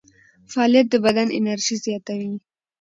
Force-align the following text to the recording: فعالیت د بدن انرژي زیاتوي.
فعالیت 0.51 0.87
د 0.89 0.95
بدن 1.05 1.27
انرژي 1.37 1.75
زیاتوي. 1.85 2.31